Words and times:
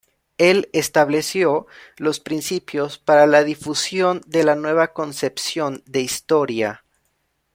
El 0.39 0.67
estableció 0.73 1.67
los 1.97 2.19
principios 2.19 2.97
para 2.97 3.27
la 3.27 3.43
difusión 3.43 4.21
de 4.25 4.43
la 4.43 4.55
nueva 4.55 4.93
concepción 4.93 5.83
de 5.85 6.01
historia. 6.01 6.83